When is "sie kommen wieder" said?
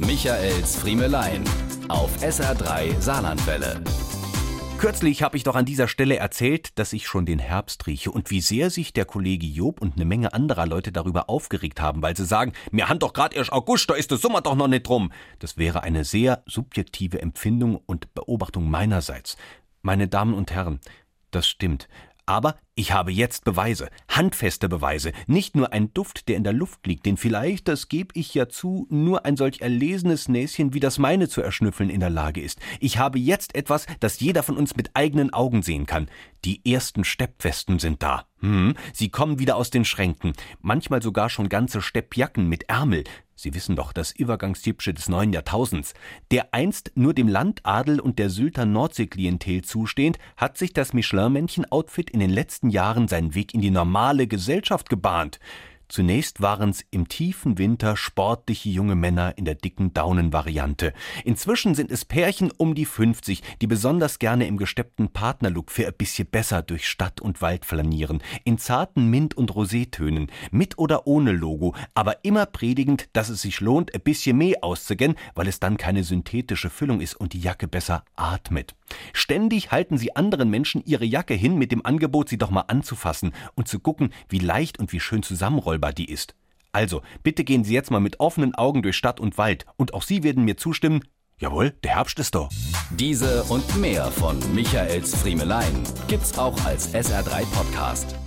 38.92-39.56